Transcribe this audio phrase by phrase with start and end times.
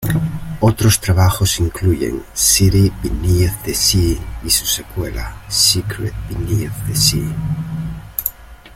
[0.61, 7.35] Otros trabajos incluyen "City Beneath the Sea" y su secuela "Secret beneath the Sea".